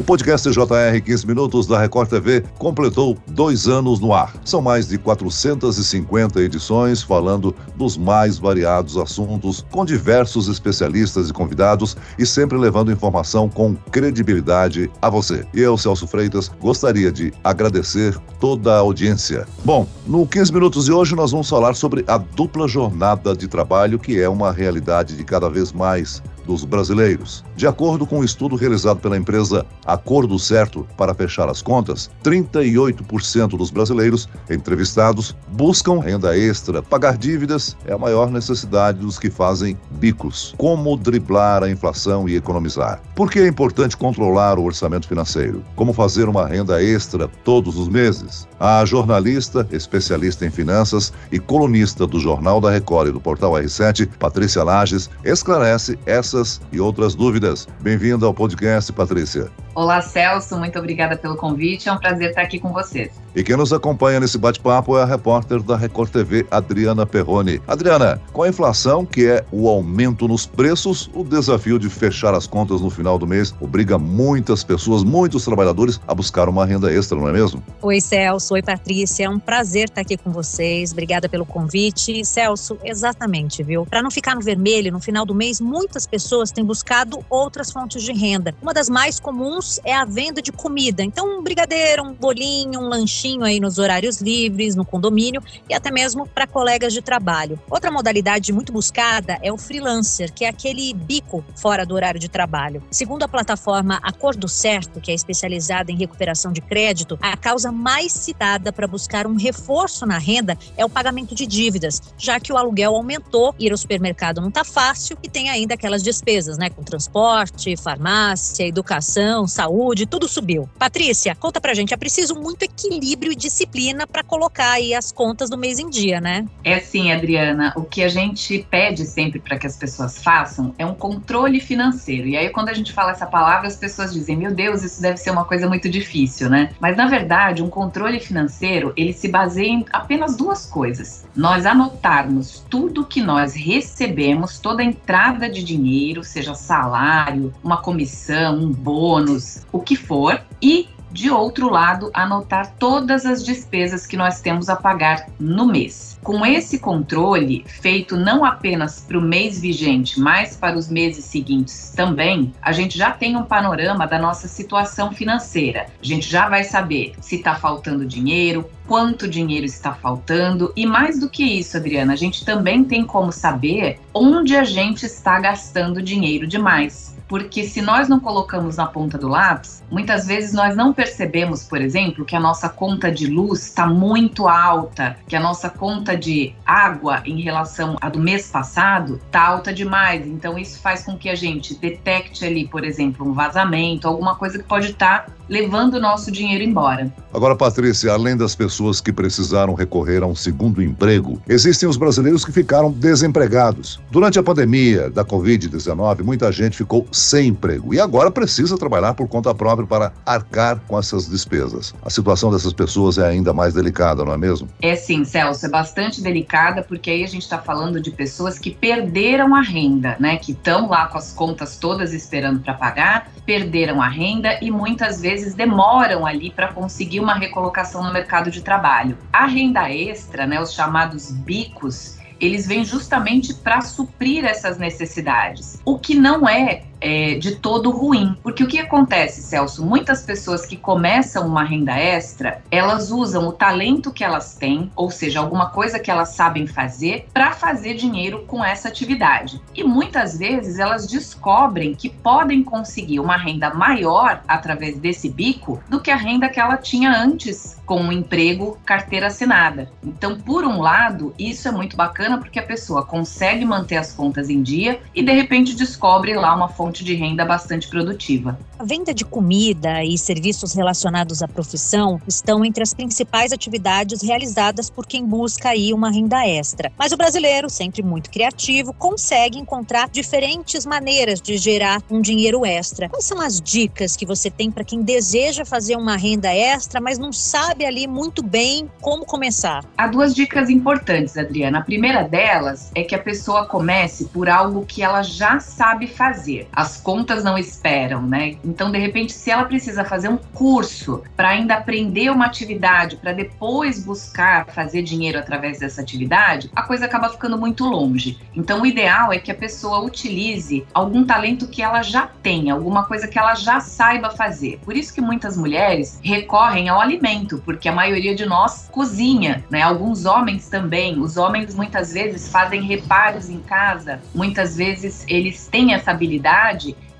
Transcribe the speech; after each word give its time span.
O 0.00 0.02
podcast 0.02 0.50
JR 0.50 0.98
15 1.04 1.26
Minutos 1.26 1.66
da 1.66 1.78
Record 1.78 2.08
TV 2.08 2.42
completou 2.56 3.18
dois 3.26 3.68
anos 3.68 4.00
no 4.00 4.14
ar. 4.14 4.32
São 4.46 4.62
mais 4.62 4.88
de 4.88 4.96
450 4.96 6.40
edições 6.40 7.02
falando 7.02 7.54
dos 7.76 7.98
mais 7.98 8.38
variados 8.38 8.96
assuntos, 8.96 9.62
com 9.70 9.84
diversos 9.84 10.48
especialistas 10.48 11.28
e 11.28 11.34
convidados 11.34 11.98
e 12.18 12.24
sempre 12.24 12.56
levando 12.56 12.90
informação 12.90 13.46
com 13.46 13.74
credibilidade 13.92 14.90
a 15.02 15.10
você. 15.10 15.46
E 15.52 15.60
eu, 15.60 15.76
Celso 15.76 16.06
Freitas, 16.06 16.50
gostaria 16.62 17.12
de 17.12 17.30
agradecer 17.44 18.16
toda 18.40 18.76
a 18.76 18.78
audiência. 18.78 19.46
Bom, 19.66 19.86
no 20.06 20.26
15 20.26 20.50
Minutos 20.50 20.86
de 20.86 20.92
hoje 20.92 21.14
nós 21.14 21.30
vamos 21.30 21.50
falar 21.50 21.74
sobre 21.74 22.06
a 22.08 22.16
dupla 22.16 22.66
jornada 22.66 23.36
de 23.36 23.46
trabalho, 23.46 23.98
que 23.98 24.18
é 24.18 24.30
uma 24.30 24.50
realidade 24.50 25.14
de 25.14 25.24
cada 25.24 25.50
vez 25.50 25.74
mais 25.74 26.22
dos 26.50 26.64
brasileiros. 26.64 27.44
De 27.54 27.64
acordo 27.64 28.04
com 28.04 28.18
um 28.18 28.24
estudo 28.24 28.56
realizado 28.56 28.98
pela 28.98 29.16
empresa 29.16 29.64
Acordo 29.86 30.36
Certo 30.36 30.84
para 30.96 31.14
fechar 31.14 31.48
as 31.48 31.62
contas, 31.62 32.10
38% 32.24 33.56
dos 33.56 33.70
brasileiros 33.70 34.28
entrevistados 34.50 35.36
buscam 35.52 36.00
renda 36.00 36.36
extra. 36.36 36.82
Pagar 36.82 37.16
dívidas 37.16 37.76
é 37.86 37.92
a 37.92 37.98
maior 37.98 38.32
necessidade 38.32 38.98
dos 38.98 39.16
que 39.16 39.30
fazem 39.30 39.78
bicos. 39.92 40.52
Como 40.58 40.96
driblar 40.96 41.62
a 41.62 41.70
inflação 41.70 42.28
e 42.28 42.34
economizar? 42.34 43.00
Por 43.14 43.30
que 43.30 43.38
é 43.38 43.46
importante 43.46 43.96
controlar 43.96 44.58
o 44.58 44.64
orçamento 44.64 45.06
financeiro? 45.06 45.62
Como 45.76 45.92
fazer 45.92 46.28
uma 46.28 46.48
renda 46.48 46.82
extra 46.82 47.28
todos 47.44 47.78
os 47.78 47.88
meses? 47.88 48.48
A 48.58 48.84
jornalista, 48.84 49.66
especialista 49.70 50.44
em 50.44 50.50
finanças 50.50 51.12
e 51.30 51.38
colunista 51.38 52.06
do 52.06 52.18
Jornal 52.18 52.60
da 52.60 52.70
Record 52.70 53.08
e 53.08 53.12
do 53.12 53.20
Portal 53.20 53.52
R7, 53.52 54.08
Patrícia 54.18 54.64
Lages, 54.64 55.08
esclarece 55.24 55.98
essas 56.06 56.39
e 56.72 56.80
outras 56.80 57.14
dúvidas. 57.14 57.68
Bem-vinda 57.80 58.26
ao 58.26 58.34
podcast, 58.34 58.92
Patrícia. 58.92 59.50
Olá, 59.72 60.02
Celso, 60.02 60.58
muito 60.58 60.76
obrigada 60.78 61.16
pelo 61.16 61.36
convite. 61.36 61.88
É 61.88 61.92
um 61.92 61.98
prazer 61.98 62.30
estar 62.30 62.42
aqui 62.42 62.58
com 62.58 62.72
vocês. 62.72 63.12
E 63.36 63.44
quem 63.44 63.56
nos 63.56 63.72
acompanha 63.72 64.18
nesse 64.18 64.36
bate-papo 64.36 64.98
é 64.98 65.02
a 65.02 65.04
repórter 65.04 65.62
da 65.62 65.76
Record 65.76 66.10
TV, 66.10 66.44
Adriana 66.50 67.06
Perrone. 67.06 67.62
Adriana, 67.68 68.20
com 68.32 68.42
a 68.42 68.48
inflação, 68.48 69.06
que 69.06 69.28
é 69.28 69.44
o 69.52 69.68
aumento 69.68 70.26
nos 70.26 70.44
preços, 70.44 71.08
o 71.14 71.22
desafio 71.22 71.78
de 71.78 71.88
fechar 71.88 72.34
as 72.34 72.48
contas 72.48 72.80
no 72.80 72.90
final 72.90 73.16
do 73.16 73.28
mês 73.28 73.54
obriga 73.60 73.96
muitas 73.96 74.64
pessoas, 74.64 75.04
muitos 75.04 75.44
trabalhadores 75.44 76.00
a 76.08 76.14
buscar 76.14 76.48
uma 76.48 76.66
renda 76.66 76.92
extra, 76.92 77.16
não 77.16 77.28
é 77.28 77.32
mesmo? 77.32 77.62
Oi, 77.80 78.00
Celso. 78.00 78.54
Oi, 78.54 78.62
Patrícia. 78.62 79.26
É 79.26 79.30
um 79.30 79.38
prazer 79.38 79.84
estar 79.84 80.00
aqui 80.00 80.16
com 80.16 80.32
vocês. 80.32 80.90
Obrigada 80.90 81.28
pelo 81.28 81.46
convite. 81.46 82.24
Celso, 82.24 82.76
exatamente, 82.82 83.62
viu? 83.62 83.86
Para 83.86 84.02
não 84.02 84.10
ficar 84.10 84.34
no 84.34 84.40
vermelho 84.40 84.90
no 84.90 84.98
final 84.98 85.24
do 85.24 85.34
mês, 85.34 85.60
muitas 85.60 86.04
pessoas 86.04 86.50
têm 86.50 86.64
buscado 86.64 87.24
outras 87.30 87.70
fontes 87.70 88.02
de 88.02 88.12
renda. 88.12 88.52
Uma 88.60 88.74
das 88.74 88.88
mais 88.88 89.20
comuns 89.20 89.59
é 89.84 89.94
a 89.94 90.04
venda 90.04 90.40
de 90.42 90.52
comida. 90.52 91.02
Então, 91.02 91.38
um 91.38 91.42
brigadeiro, 91.42 92.02
um 92.02 92.14
bolinho, 92.14 92.80
um 92.80 92.88
lanchinho 92.88 93.10
lanchinho 93.10 93.44
aí 93.44 93.60
nos 93.60 93.78
horários 93.78 94.20
livres, 94.20 94.74
no 94.74 94.84
condomínio 94.84 95.42
e 95.68 95.74
até 95.74 95.90
mesmo 95.90 96.26
para 96.26 96.46
colegas 96.46 96.92
de 96.92 97.02
trabalho. 97.02 97.58
Outra 97.68 97.90
modalidade 97.90 98.52
muito 98.52 98.72
buscada 98.72 99.38
é 99.42 99.52
o 99.52 99.58
freelancer, 99.58 100.32
que 100.32 100.44
é 100.44 100.48
aquele 100.48 100.94
bico 100.94 101.44
fora 101.56 101.84
do 101.84 101.94
horário 101.94 102.20
de 102.20 102.28
trabalho. 102.28 102.82
Segundo 102.90 103.22
a 103.22 103.28
plataforma 103.28 103.98
Acordo 104.02 104.48
Certo, 104.48 105.00
que 105.00 105.10
é 105.10 105.14
especializada 105.14 105.90
em 105.90 105.96
recuperação 105.96 106.52
de 106.52 106.60
crédito, 106.60 107.18
a 107.20 107.36
causa 107.36 107.72
mais 107.72 108.12
citada 108.12 108.72
para 108.72 108.86
buscar 108.86 109.26
um 109.26 109.36
reforço 109.36 110.06
na 110.06 110.18
renda 110.18 110.56
é 110.76 110.84
o 110.84 110.90
pagamento 110.90 111.34
de 111.34 111.46
dívidas, 111.46 112.00
já 112.16 112.38
que 112.38 112.52
o 112.52 112.56
aluguel 112.56 112.94
aumentou, 112.94 113.54
ir 113.58 113.72
ao 113.72 113.78
supermercado 113.78 114.40
não 114.40 114.48
está 114.48 114.64
fácil 114.64 115.16
e 115.22 115.28
tem 115.28 115.50
ainda 115.50 115.74
aquelas 115.74 116.02
despesas, 116.02 116.58
né, 116.58 116.70
com 116.70 116.82
transporte, 116.82 117.76
farmácia, 117.76 118.66
educação, 118.66 119.46
saúde, 119.50 120.06
tudo 120.06 120.28
subiu. 120.28 120.68
Patrícia, 120.78 121.34
conta 121.34 121.60
pra 121.60 121.74
gente, 121.74 121.92
é 121.92 121.96
preciso 121.96 122.34
muito 122.34 122.62
equilíbrio 122.62 123.32
e 123.32 123.36
disciplina 123.36 124.06
para 124.06 124.22
colocar 124.22 124.72
aí 124.72 124.94
as 124.94 125.12
contas 125.12 125.50
do 125.50 125.58
mês 125.58 125.78
em 125.78 125.90
dia, 125.90 126.20
né? 126.20 126.46
É 126.64 126.78
sim, 126.80 127.12
Adriana. 127.12 127.72
O 127.76 127.82
que 127.82 128.02
a 128.02 128.08
gente 128.08 128.66
pede 128.70 129.04
sempre 129.04 129.40
para 129.40 129.58
que 129.58 129.66
as 129.66 129.76
pessoas 129.76 130.22
façam 130.22 130.74
é 130.78 130.86
um 130.86 130.94
controle 130.94 131.60
financeiro. 131.60 132.26
E 132.26 132.36
aí, 132.36 132.48
quando 132.50 132.68
a 132.68 132.74
gente 132.74 132.92
fala 132.92 133.12
essa 133.12 133.26
palavra, 133.26 133.66
as 133.66 133.76
pessoas 133.76 134.12
dizem: 134.12 134.36
Meu 134.36 134.54
Deus, 134.54 134.82
isso 134.82 135.02
deve 135.02 135.16
ser 135.16 135.30
uma 135.30 135.44
coisa 135.44 135.68
muito 135.68 135.88
difícil, 135.88 136.48
né? 136.48 136.70
Mas 136.80 136.96
na 136.96 137.06
verdade, 137.06 137.62
um 137.62 137.68
controle 137.68 138.20
financeiro 138.20 138.92
ele 138.96 139.12
se 139.12 139.28
baseia 139.28 139.68
em 139.68 139.84
apenas 139.92 140.36
duas 140.36 140.66
coisas: 140.66 141.24
nós 141.34 141.66
anotarmos 141.66 142.64
tudo 142.68 143.04
que 143.04 143.22
nós 143.22 143.54
recebemos, 143.54 144.58
toda 144.58 144.82
entrada 144.82 145.48
de 145.48 145.62
dinheiro, 145.62 146.22
seja 146.22 146.54
salário, 146.54 147.52
uma 147.62 147.78
comissão, 147.78 148.56
um 148.56 148.72
bônus, 148.72 149.39
o 149.72 149.80
que 149.80 149.96
for, 149.96 150.40
e 150.62 150.88
de 151.12 151.30
outro 151.30 151.68
lado, 151.68 152.10
anotar 152.14 152.74
todas 152.78 153.26
as 153.26 153.44
despesas 153.44 154.06
que 154.06 154.16
nós 154.16 154.40
temos 154.40 154.68
a 154.68 154.76
pagar 154.76 155.26
no 155.38 155.66
mês. 155.66 156.18
Com 156.22 156.46
esse 156.46 156.78
controle, 156.78 157.64
feito 157.66 158.16
não 158.16 158.44
apenas 158.44 159.00
para 159.00 159.18
o 159.18 159.22
mês 159.22 159.60
vigente, 159.60 160.20
mas 160.20 160.56
para 160.56 160.78
os 160.78 160.88
meses 160.88 161.24
seguintes 161.24 161.92
também, 161.96 162.52
a 162.62 162.72
gente 162.72 162.96
já 162.96 163.10
tem 163.10 163.36
um 163.36 163.42
panorama 163.42 164.06
da 164.06 164.18
nossa 164.18 164.46
situação 164.46 165.10
financeira. 165.12 165.86
A 166.00 166.06
gente 166.06 166.30
já 166.30 166.48
vai 166.48 166.62
saber 166.62 167.14
se 167.20 167.36
está 167.36 167.56
faltando 167.56 168.06
dinheiro, 168.06 168.70
quanto 168.86 169.28
dinheiro 169.28 169.66
está 169.66 169.94
faltando 169.94 170.72
e 170.76 170.86
mais 170.86 171.18
do 171.18 171.28
que 171.28 171.42
isso, 171.44 171.76
Adriana, 171.76 172.12
a 172.12 172.16
gente 172.16 172.44
também 172.44 172.84
tem 172.84 173.04
como 173.04 173.32
saber 173.32 173.98
onde 174.14 174.56
a 174.56 174.64
gente 174.64 175.06
está 175.06 175.40
gastando 175.40 176.02
dinheiro 176.02 176.46
demais 176.46 177.19
porque 177.30 177.62
se 177.62 177.80
nós 177.80 178.08
não 178.08 178.18
colocamos 178.18 178.76
na 178.76 178.86
ponta 178.86 179.16
do 179.16 179.28
lápis, 179.28 179.84
muitas 179.88 180.26
vezes 180.26 180.52
nós 180.52 180.74
não 180.74 180.92
percebemos, 180.92 181.62
por 181.62 181.80
exemplo, 181.80 182.24
que 182.24 182.34
a 182.34 182.40
nossa 182.40 182.68
conta 182.68 183.08
de 183.08 183.28
luz 183.28 183.66
está 183.66 183.86
muito 183.86 184.48
alta, 184.48 185.16
que 185.28 185.36
a 185.36 185.40
nossa 185.40 185.70
conta 185.70 186.16
de 186.16 186.52
água 186.66 187.22
em 187.24 187.40
relação 187.40 187.96
à 188.00 188.08
do 188.08 188.18
mês 188.18 188.48
passado 188.48 189.20
está 189.24 189.46
alta 189.46 189.72
demais. 189.72 190.26
Então 190.26 190.58
isso 190.58 190.80
faz 190.80 191.04
com 191.04 191.16
que 191.16 191.28
a 191.28 191.36
gente 191.36 191.76
detecte 191.76 192.44
ali, 192.44 192.66
por 192.66 192.84
exemplo, 192.84 193.24
um 193.24 193.32
vazamento, 193.32 194.08
alguma 194.08 194.34
coisa 194.34 194.58
que 194.58 194.64
pode 194.64 194.90
estar 194.90 195.26
tá 195.26 195.32
levando 195.48 195.94
o 195.94 196.00
nosso 196.00 196.30
dinheiro 196.30 196.62
embora. 196.62 197.12
Agora, 197.34 197.56
Patrícia, 197.56 198.12
além 198.12 198.36
das 198.36 198.54
pessoas 198.54 199.00
que 199.00 199.12
precisaram 199.12 199.74
recorrer 199.74 200.22
a 200.22 200.26
um 200.26 200.34
segundo 200.34 200.80
emprego, 200.80 201.42
existem 201.48 201.88
os 201.88 201.96
brasileiros 201.96 202.44
que 202.44 202.52
ficaram 202.52 202.90
desempregados. 202.90 204.00
Durante 204.10 204.38
a 204.38 204.42
pandemia 204.42 205.10
da 205.10 205.24
Covid-19, 205.24 206.22
muita 206.22 206.50
gente 206.52 206.76
ficou 206.76 207.06
sem 207.20 207.48
emprego 207.48 207.94
e 207.94 208.00
agora 208.00 208.30
precisa 208.30 208.76
trabalhar 208.76 209.14
por 209.14 209.28
conta 209.28 209.54
própria 209.54 209.86
para 209.86 210.12
arcar 210.24 210.80
com 210.88 210.98
essas 210.98 211.28
despesas. 211.28 211.94
A 212.02 212.10
situação 212.10 212.50
dessas 212.50 212.72
pessoas 212.72 213.18
é 213.18 213.26
ainda 213.26 213.52
mais 213.52 213.74
delicada, 213.74 214.24
não 214.24 214.32
é 214.32 214.38
mesmo? 214.38 214.68
É 214.80 214.96
sim, 214.96 215.24
Celso, 215.24 215.66
é 215.66 215.68
bastante 215.68 216.20
delicada 216.20 216.82
porque 216.82 217.10
aí 217.10 217.22
a 217.22 217.26
gente 217.26 217.42
está 217.42 217.58
falando 217.58 218.00
de 218.00 218.10
pessoas 218.10 218.58
que 218.58 218.70
perderam 218.70 219.54
a 219.54 219.60
renda, 219.60 220.16
né? 220.18 220.36
Que 220.36 220.52
estão 220.52 220.88
lá 220.88 221.06
com 221.06 221.18
as 221.18 221.32
contas 221.32 221.76
todas 221.76 222.12
esperando 222.12 222.60
para 222.60 222.74
pagar, 222.74 223.30
perderam 223.44 224.00
a 224.00 224.08
renda 224.08 224.58
e 224.62 224.70
muitas 224.70 225.20
vezes 225.20 225.54
demoram 225.54 226.26
ali 226.26 226.50
para 226.50 226.72
conseguir 226.72 227.20
uma 227.20 227.34
recolocação 227.34 228.02
no 228.02 228.12
mercado 228.12 228.50
de 228.50 228.62
trabalho. 228.62 229.16
A 229.32 229.46
renda 229.46 229.90
extra, 229.90 230.46
né, 230.46 230.60
os 230.60 230.72
chamados 230.72 231.30
bicos, 231.30 232.18
eles 232.40 232.66
vêm 232.66 232.84
justamente 232.84 233.52
para 233.52 233.80
suprir 233.82 234.44
essas 234.44 234.78
necessidades. 234.78 235.80
O 235.84 235.98
que 235.98 236.14
não 236.14 236.48
é 236.48 236.82
é, 237.00 237.34
de 237.34 237.56
todo 237.56 237.90
ruim. 237.90 238.36
Porque 238.42 238.62
o 238.62 238.66
que 238.66 238.78
acontece, 238.78 239.42
Celso? 239.42 239.84
Muitas 239.84 240.22
pessoas 240.22 240.66
que 240.66 240.76
começam 240.76 241.46
uma 241.46 241.64
renda 241.64 241.96
extra, 241.96 242.62
elas 242.70 243.10
usam 243.10 243.48
o 243.48 243.52
talento 243.52 244.12
que 244.12 244.24
elas 244.24 244.54
têm, 244.54 244.90
ou 244.94 245.10
seja, 245.10 245.40
alguma 245.40 245.70
coisa 245.70 245.98
que 245.98 246.10
elas 246.10 246.30
sabem 246.30 246.66
fazer, 246.66 247.26
para 247.32 247.52
fazer 247.52 247.94
dinheiro 247.94 248.44
com 248.46 248.64
essa 248.64 248.88
atividade. 248.88 249.60
E 249.74 249.82
muitas 249.84 250.38
vezes 250.38 250.78
elas 250.78 251.06
descobrem 251.06 251.94
que 251.94 252.08
podem 252.08 252.62
conseguir 252.62 253.20
uma 253.20 253.36
renda 253.36 253.72
maior 253.72 254.42
através 254.46 254.98
desse 254.98 255.28
bico 255.28 255.82
do 255.88 256.00
que 256.00 256.10
a 256.10 256.16
renda 256.16 256.48
que 256.48 256.60
ela 256.60 256.76
tinha 256.76 257.10
antes 257.10 257.80
com 257.86 258.00
um 258.00 258.12
emprego 258.12 258.78
carteira 258.84 259.26
assinada. 259.26 259.90
Então, 260.02 260.38
por 260.38 260.64
um 260.64 260.80
lado, 260.80 261.34
isso 261.38 261.66
é 261.66 261.72
muito 261.72 261.96
bacana 261.96 262.38
porque 262.38 262.58
a 262.58 262.62
pessoa 262.62 263.04
consegue 263.04 263.64
manter 263.64 263.96
as 263.96 264.12
contas 264.12 264.48
em 264.48 264.62
dia 264.62 265.00
e 265.14 265.22
de 265.22 265.32
repente 265.32 265.74
descobre 265.74 266.34
lá 266.34 266.54
uma 266.54 266.68
fonte 266.68 266.89
fonte 266.90 267.04
de 267.04 267.14
renda 267.14 267.44
bastante 267.44 267.88
produtiva. 267.88 268.58
A 268.76 268.84
venda 268.84 269.14
de 269.14 269.24
comida 269.24 270.02
e 270.02 270.18
serviços 270.18 270.74
relacionados 270.74 271.42
à 271.42 271.46
profissão 271.46 272.20
estão 272.26 272.64
entre 272.64 272.82
as 272.82 272.92
principais 272.92 273.52
atividades 273.52 274.22
realizadas 274.22 274.90
por 274.90 275.06
quem 275.06 275.24
busca 275.24 275.68
aí 275.68 275.92
uma 275.92 276.10
renda 276.10 276.44
extra. 276.46 276.90
Mas 276.98 277.12
o 277.12 277.16
brasileiro, 277.16 277.70
sempre 277.70 278.02
muito 278.02 278.30
criativo, 278.30 278.92
consegue 278.92 279.58
encontrar 279.58 280.08
diferentes 280.08 280.84
maneiras 280.84 281.40
de 281.40 281.56
gerar 281.58 282.02
um 282.10 282.20
dinheiro 282.20 282.66
extra. 282.66 283.08
Quais 283.08 283.24
são 283.24 283.40
as 283.40 283.60
dicas 283.60 284.16
que 284.16 284.26
você 284.26 284.50
tem 284.50 284.70
para 284.70 284.82
quem 284.82 285.02
deseja 285.02 285.64
fazer 285.64 285.96
uma 285.96 286.16
renda 286.16 286.52
extra, 286.52 287.00
mas 287.00 287.18
não 287.18 287.32
sabe 287.32 287.84
ali 287.84 288.08
muito 288.08 288.42
bem 288.42 288.90
como 289.00 289.24
começar? 289.24 289.84
Há 289.96 290.08
duas 290.08 290.34
dicas 290.34 290.68
importantes, 290.68 291.36
Adriana. 291.36 291.78
A 291.78 291.82
primeira 291.82 292.24
delas 292.24 292.90
é 292.94 293.04
que 293.04 293.14
a 293.14 293.18
pessoa 293.18 293.66
comece 293.66 294.24
por 294.24 294.48
algo 294.48 294.84
que 294.84 295.02
ela 295.02 295.22
já 295.22 295.60
sabe 295.60 296.08
fazer. 296.08 296.66
As 296.80 296.96
contas 296.96 297.44
não 297.44 297.58
esperam, 297.58 298.22
né? 298.22 298.56
Então, 298.64 298.90
de 298.90 298.96
repente, 298.96 299.34
se 299.34 299.50
ela 299.50 299.66
precisa 299.66 300.02
fazer 300.02 300.28
um 300.28 300.38
curso 300.38 301.22
para 301.36 301.50
ainda 301.50 301.74
aprender 301.74 302.30
uma 302.30 302.46
atividade, 302.46 303.16
para 303.16 303.34
depois 303.34 304.02
buscar 304.02 304.64
fazer 304.64 305.02
dinheiro 305.02 305.38
através 305.38 305.80
dessa 305.80 306.00
atividade, 306.00 306.70
a 306.74 306.80
coisa 306.80 307.04
acaba 307.04 307.28
ficando 307.28 307.58
muito 307.58 307.84
longe. 307.84 308.38
Então, 308.56 308.80
o 308.80 308.86
ideal 308.86 309.30
é 309.30 309.38
que 309.38 309.50
a 309.50 309.54
pessoa 309.54 310.00
utilize 310.00 310.86
algum 310.94 311.22
talento 311.22 311.68
que 311.68 311.82
ela 311.82 312.00
já 312.02 312.26
tem, 312.26 312.70
alguma 312.70 313.04
coisa 313.04 313.28
que 313.28 313.38
ela 313.38 313.54
já 313.54 313.78
saiba 313.80 314.30
fazer. 314.30 314.80
Por 314.82 314.96
isso 314.96 315.12
que 315.12 315.20
muitas 315.20 315.58
mulheres 315.58 316.18
recorrem 316.22 316.88
ao 316.88 316.98
alimento, 316.98 317.60
porque 317.62 317.90
a 317.90 317.92
maioria 317.92 318.34
de 318.34 318.46
nós 318.46 318.88
cozinha, 318.90 319.62
né? 319.68 319.82
Alguns 319.82 320.24
homens 320.24 320.70
também. 320.70 321.20
Os 321.20 321.36
homens 321.36 321.74
muitas 321.74 322.14
vezes 322.14 322.48
fazem 322.48 322.80
reparos 322.80 323.50
em 323.50 323.60
casa, 323.60 324.18
muitas 324.34 324.76
vezes 324.78 325.26
eles 325.28 325.68
têm 325.68 325.92
essa 325.92 326.10
habilidade 326.10 326.69